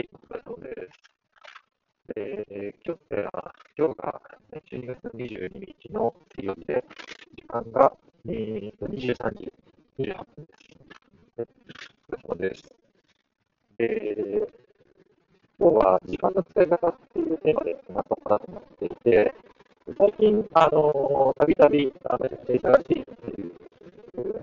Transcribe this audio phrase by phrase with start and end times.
[0.00, 1.02] はい、お疲れ様です。
[2.16, 4.22] えー、今日は今日が
[4.72, 6.82] 12月22日の水曜日で、
[7.36, 7.92] 時間が、
[8.26, 9.52] えー、23時
[9.98, 10.46] 28分
[11.36, 11.52] です。
[12.08, 12.74] お疲れ様です。
[13.78, 14.48] えー、
[15.58, 19.34] 今日は時間の使い方っていうテーマで話そうかなと思っていて、
[19.98, 23.52] 最近、あのたびたび、あの、忙しいっていう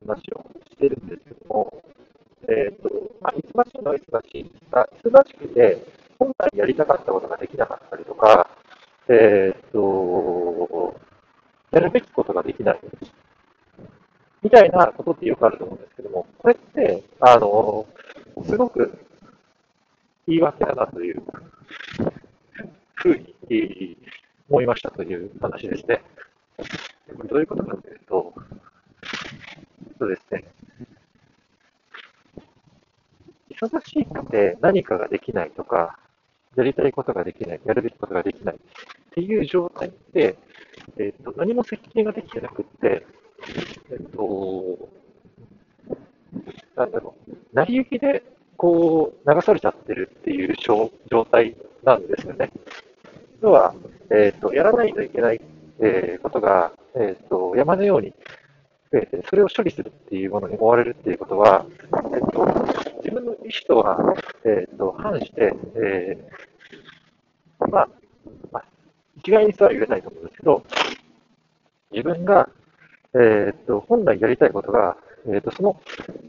[0.05, 1.83] 話をしてるんですけども、
[2.47, 5.83] えっ、ー、と、まあ、忙しいのは忙しいが、忙しくて、
[6.17, 8.49] 本来やりたかったことができなかったりとか、
[9.09, 10.95] えっ、と、
[11.71, 12.79] やるべきことができない。
[14.41, 17.85] みたいなことってよくあると思うんですけども、これって、あの、
[18.45, 18.97] すごく
[20.25, 21.21] 言い訳だなという
[22.95, 23.17] ふう
[23.49, 23.97] に
[24.49, 26.01] 思いましたという話ですね。
[27.29, 28.33] どういうことかというと、
[29.99, 30.45] そうですね、
[33.59, 35.97] 忙しくて何かができないとか、
[36.55, 38.59] やりたいことができない、やるべきことができないっ
[39.11, 40.37] ていう状態で、
[40.97, 43.05] えっ、と、何も設計ができてなくって、
[43.91, 44.89] えっ、と、
[46.75, 48.23] なんだろう、成り行きで
[48.57, 52.51] こう流されちゃってるっていう状態なんですよね。
[53.41, 53.75] 要は、
[54.09, 55.41] えっ、と、やらないといけない、
[55.79, 58.13] えことが、えっ、と、山のように
[58.91, 61.65] 増えて、それを処理するっていうものに追われるっていうことは、
[62.13, 62.31] えっ、
[62.97, 67.89] 自分の意思とは、えーと、反して、えー、まあ、
[68.51, 68.65] まあ、
[69.17, 70.63] 一概にとは言えないと思うんですけど、
[71.91, 72.49] 自分が、
[73.13, 75.79] えーと、本来やりたいことが、えーと、その、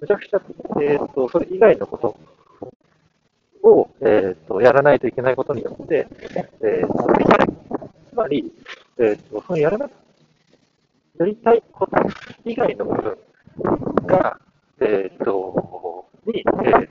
[0.00, 0.40] むちゃくちゃ、
[0.80, 2.16] えーと、それ以外のこと
[3.68, 6.06] を、えー、とやらないといけないことによって、
[6.60, 7.48] えー、できない。
[8.10, 8.52] つまり、
[8.98, 9.88] えー、とそのやらな
[11.18, 11.96] やりたいこと
[12.44, 13.16] 以外の部分
[14.06, 14.38] が、
[14.80, 16.88] えー、とに、えー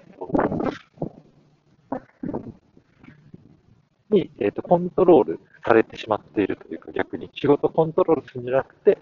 [4.09, 8.97] に、えーと、コントロールされてしまっているというか、逆に仕事コントロールするんじゃなくて、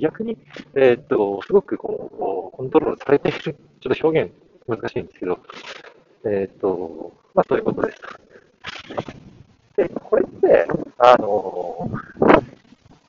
[0.00, 0.36] 逆に、
[0.74, 4.32] えーと、すごくこうコントロールされている、ちょっと表現
[4.66, 5.38] 難しいんですけど、
[6.24, 7.98] えっ、と、まあそういうことです。
[9.76, 10.66] で、これって、
[10.98, 11.90] あの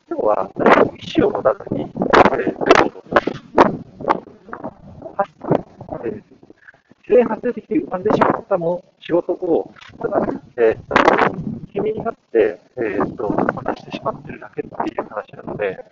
[0.07, 3.09] 今日は何か意思を持たずに、えーと
[7.09, 10.21] 自然発生的に浮かんでしまったも仕事を、ただ、
[10.57, 15.83] えー、君になって、えーと、こなしてしまってるだけっていう話なので、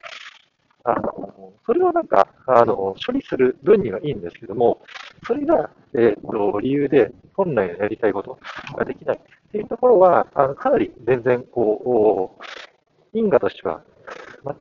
[0.83, 2.27] あのそれをなんか
[2.59, 4.81] あの処理する分にはいいんですけども、
[5.25, 8.39] それが、えーと、理由で本来のやりたいこと
[8.75, 13.81] ができないっていうところは、あのかなり全然こう、因果としては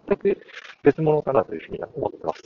[0.09, 0.39] 全く
[0.83, 2.43] 別物かなというふうに思ってます。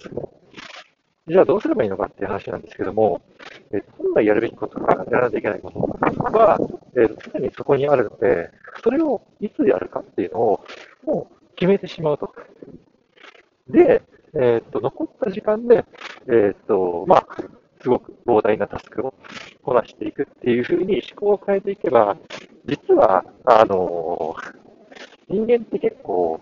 [1.28, 3.22] じゃあどうすればいいのかっていう話なんですけども、
[3.70, 5.78] えー、本来やるべきこととかやらないといけないこと
[6.36, 6.58] は、
[6.96, 8.50] えー、常にそこにあるので、
[8.82, 10.64] それをいつやるかっていうのを、
[11.04, 12.34] もう決めてしまうと。
[13.68, 14.02] で、
[14.34, 15.84] えっ、と、残った時間で、
[16.28, 17.26] えっ、と、まあ、
[17.82, 19.14] すごく膨大なタスクを
[19.62, 22.16] こなしていくっていうふうに思考を変えていけば、
[22.66, 24.36] 実は、あの
[25.28, 26.40] 人間って結構、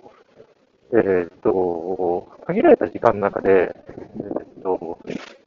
[0.93, 4.99] えっ、と、限られた時間の中で、えっ、と、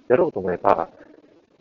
[0.08, 0.90] やろうと思えば、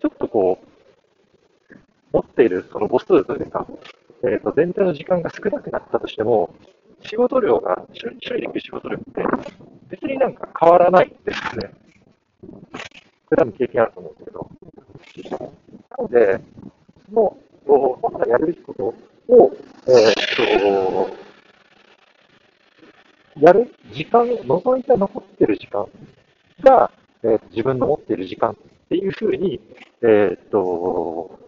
[0.01, 1.77] ちょっとこう、
[2.13, 3.67] 持っているその母数というか、
[4.23, 6.55] えー、と全体の時間が少なくなったとしても、
[7.03, 9.23] 仕事量が、処理できる仕事量って
[9.91, 11.73] 別になんか変わらないんですね。
[12.43, 15.53] これ多分経験あると思うんですけど。
[15.91, 16.41] なので、
[17.09, 17.37] その、
[18.01, 19.53] 本来やるべきことを、
[19.87, 21.31] えー、と、
[23.41, 25.87] やる時間、除いた残ってる時間
[26.63, 26.91] が、
[27.23, 28.55] えー、自分の持っている時間っ
[28.89, 29.61] ていうふうに、
[30.03, 31.39] えー、っと、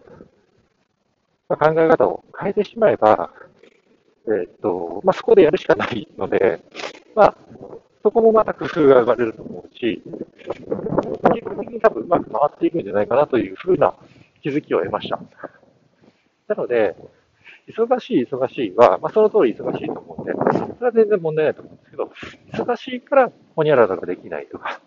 [1.49, 3.31] まあ、考え方を変えてしまえば、
[4.27, 6.61] えー、っと、まあ、そこでやるしかないので、
[7.15, 7.37] まあ、
[8.03, 10.03] そこもまた工夫が生まれると思うし、
[11.33, 13.95] 結果的に多分うまく回っていくんじゃないかなというふうな
[14.41, 15.19] 気づきを得ました。
[16.47, 16.95] なので、
[17.69, 22.11] 忙しい、忙しいは、まあ、その通り忙しいと思うんで、それは全然問題ないと思うんですけど、
[22.65, 24.81] 忙しいからほにゃららができないとか、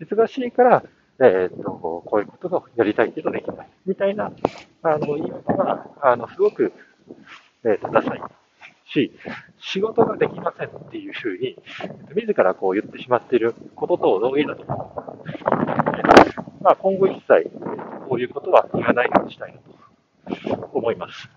[0.00, 0.84] 忙しいから
[1.20, 3.68] えっ、と、こういうことがやりたいけどできない。
[3.86, 4.32] みたいな、
[4.82, 6.72] あの、言い訳は、あの、すごく、
[7.64, 8.22] えー、と、ダサい
[8.94, 9.12] し、
[9.58, 11.56] 仕事ができませんっていうふうに、
[12.14, 16.62] 自らこう言ってしまっていることと同義だと思う。
[16.62, 17.50] まあ、今後一切、
[18.08, 19.58] こういうことは言わないようにしたいな
[20.56, 21.28] と思います。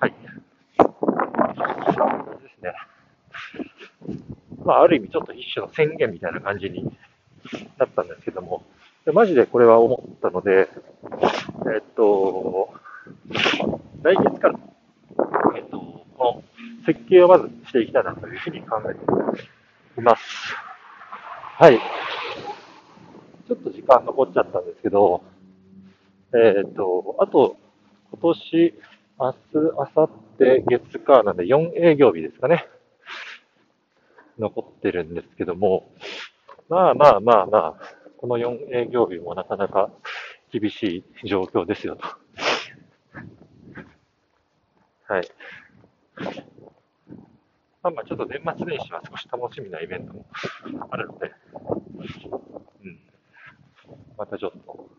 [0.00, 0.14] はい。
[2.40, 2.72] ですね。
[4.64, 6.84] まあ、ある意味ちょっと一種の宣言みたいな感じに
[7.78, 8.64] だったんですけども、
[9.12, 10.68] マジでこれは思ったので、
[11.72, 12.74] えっと、
[14.02, 14.58] 来月から、
[16.86, 20.22] 設計をまずしていきたいなというふうに考えています。
[21.58, 21.78] はい。
[23.48, 25.22] ちょっと時間残っちゃったんですけど、
[26.32, 27.56] えっ、と、あと、
[28.12, 28.74] 今年、
[29.18, 32.68] 明日、明後日、月火なんで4営業日ですかね。
[34.38, 35.90] 残ってるんですけども、
[36.68, 37.74] まあまあまあまあ、
[38.18, 39.90] この4営業日もなかなか
[40.52, 42.06] 厳しい状況ですよと。
[45.08, 45.28] はい。
[47.86, 50.26] まあまあちょっと年末年始は少し楽しみなイベントも
[50.90, 51.30] あるので、
[52.82, 52.98] うん。
[54.18, 54.90] またちょっと、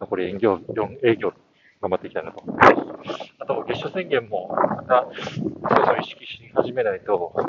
[0.00, 1.34] 残り営業、4営業
[1.82, 2.42] 頑張っていきたいなと。
[3.40, 5.08] あと、月初宣言も、また、
[5.68, 7.42] そろそろ意識し始めないと、ま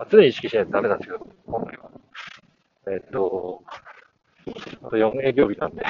[0.00, 1.90] あ、常に意識しないとダメなんですけど、今回は。
[2.88, 3.62] えっ、と、
[4.82, 5.84] あと4営業日なんで、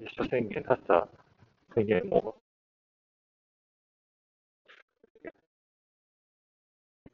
[0.00, 1.06] 月初宣言出した
[1.74, 2.36] 宣言も、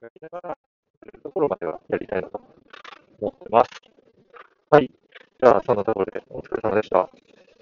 [0.04, 0.58] やりながら、
[1.22, 2.38] ところまではやりたいなと
[3.22, 3.70] 思ってます。
[4.68, 4.90] はい。
[4.90, 7.08] じゃあ、そんなところでお疲れ様でした。